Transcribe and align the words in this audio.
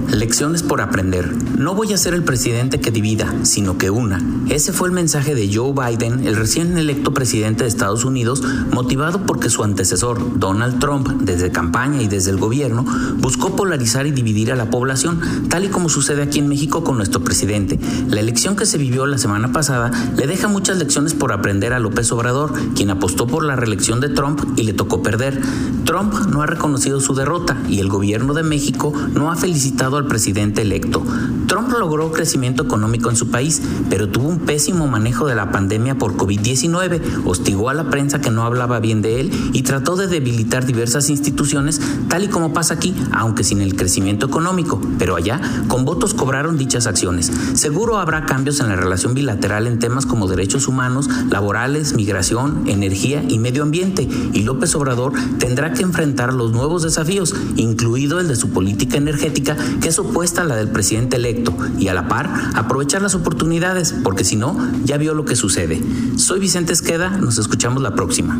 Lecciones 0.00 0.62
por 0.62 0.80
aprender. 0.80 1.32
No 1.58 1.74
voy 1.74 1.92
a 1.92 1.96
ser 1.96 2.14
el 2.14 2.24
presidente 2.24 2.80
que 2.80 2.90
divida, 2.90 3.32
sino 3.42 3.78
que 3.78 3.90
una. 3.90 4.20
Ese 4.48 4.72
fue 4.72 4.88
el 4.88 4.94
mensaje 4.94 5.34
de 5.34 5.52
Joe 5.52 5.72
Biden, 5.72 6.26
el 6.26 6.36
recién 6.36 6.76
electo 6.76 7.14
presidente 7.14 7.64
de 7.64 7.68
Estados 7.68 8.04
Unidos, 8.04 8.42
motivado 8.72 9.24
porque 9.24 9.50
su 9.50 9.62
antecesor, 9.62 10.38
Donald 10.38 10.78
Trump, 10.78 11.08
desde 11.22 11.50
campaña 11.50 12.02
y 12.02 12.08
desde 12.08 12.30
el 12.30 12.38
gobierno, 12.38 12.84
buscó 13.18 13.56
polarizar 13.56 14.06
y 14.06 14.12
dividir 14.12 14.52
a 14.52 14.56
la 14.56 14.70
población, 14.70 15.20
tal 15.48 15.64
y 15.64 15.68
como 15.68 15.88
sucede 15.88 16.22
aquí 16.22 16.38
en 16.38 16.48
México 16.48 16.84
con 16.84 16.96
nuestro 16.96 17.22
presidente. 17.22 17.78
La 18.08 18.20
elección 18.20 18.56
que 18.56 18.66
se 18.66 18.78
vivió 18.78 19.06
la 19.06 19.18
semana 19.18 19.52
pasada 19.52 19.90
le 20.16 20.26
deja 20.26 20.48
muchas 20.48 20.78
lecciones 20.78 21.14
por 21.14 21.32
aprender 21.32 21.72
a 21.72 21.78
López 21.78 22.10
Obrador, 22.12 22.52
quien 22.74 22.90
apostó 22.90 23.26
por 23.26 23.44
la 23.44 23.56
reelección 23.56 24.00
de 24.00 24.08
Trump 24.08 24.40
y 24.56 24.64
le 24.64 24.72
tocó 24.72 25.02
perder. 25.02 25.40
Trump 25.84 26.14
no 26.30 26.42
ha 26.42 26.46
reconocido 26.46 27.00
su 27.00 27.14
derrota 27.14 27.56
y 27.68 27.80
el 27.80 27.88
gobierno 27.88 28.34
de 28.34 28.42
México 28.42 28.92
no 29.14 29.30
ha 29.30 29.36
felicitado 29.36 29.83
al 29.84 30.06
presidente 30.06 30.62
electo. 30.62 31.04
Trump 31.46 31.70
logró 31.78 32.10
crecimiento 32.10 32.62
económico 32.62 33.10
en 33.10 33.16
su 33.16 33.28
país, 33.28 33.60
pero 33.90 34.08
tuvo 34.08 34.28
un 34.28 34.40
pésimo 34.40 34.86
manejo 34.86 35.26
de 35.26 35.34
la 35.34 35.52
pandemia 35.52 35.96
por 35.96 36.16
COVID-19, 36.16 37.00
hostigó 37.26 37.68
a 37.68 37.74
la 37.74 37.90
prensa 37.90 38.20
que 38.20 38.30
no 38.30 38.44
hablaba 38.44 38.80
bien 38.80 39.02
de 39.02 39.20
él 39.20 39.30
y 39.52 39.62
trató 39.62 39.96
de 39.96 40.06
debilitar 40.06 40.64
diversas 40.64 41.10
instituciones, 41.10 41.80
tal 42.08 42.24
y 42.24 42.28
como 42.28 42.54
pasa 42.54 42.74
aquí, 42.74 42.94
aunque 43.12 43.44
sin 43.44 43.60
el 43.60 43.76
crecimiento 43.76 44.26
económico. 44.26 44.80
Pero 44.98 45.16
allá, 45.16 45.40
con 45.68 45.84
votos 45.84 46.14
cobraron 46.14 46.56
dichas 46.56 46.86
acciones. 46.86 47.30
Seguro 47.52 47.98
habrá 47.98 48.24
cambios 48.24 48.60
en 48.60 48.68
la 48.68 48.76
relación 48.76 49.12
bilateral 49.12 49.66
en 49.66 49.78
temas 49.78 50.06
como 50.06 50.28
derechos 50.28 50.66
humanos, 50.66 51.10
laborales, 51.28 51.94
migración, 51.94 52.62
energía 52.66 53.22
y 53.28 53.38
medio 53.38 53.62
ambiente, 53.62 54.08
y 54.32 54.42
López 54.44 54.74
Obrador 54.74 55.12
tendrá 55.38 55.74
que 55.74 55.82
enfrentar 55.82 56.32
los 56.32 56.52
nuevos 56.52 56.82
desafíos, 56.82 57.34
incluido 57.56 58.20
el 58.20 58.28
de 58.28 58.36
su 58.36 58.50
política 58.50 58.96
energética, 58.96 59.56
que 59.80 59.88
es 59.88 59.98
opuesta 59.98 60.42
a 60.42 60.44
la 60.44 60.56
del 60.56 60.68
presidente 60.68 61.16
electo, 61.16 61.54
y 61.78 61.88
a 61.88 61.94
la 61.94 62.08
par 62.08 62.30
aprovechar 62.54 63.02
las 63.02 63.14
oportunidades, 63.14 63.94
porque 64.02 64.24
si 64.24 64.36
no, 64.36 64.56
ya 64.84 64.96
vio 64.96 65.14
lo 65.14 65.24
que 65.24 65.36
sucede. 65.36 65.82
Soy 66.16 66.40
Vicente 66.40 66.72
Esqueda, 66.72 67.10
nos 67.10 67.38
escuchamos 67.38 67.82
la 67.82 67.94
próxima. 67.94 68.38